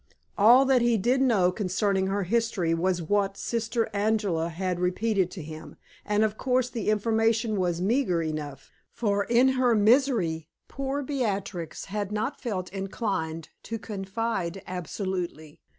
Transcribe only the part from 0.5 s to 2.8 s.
that he did know concerning her history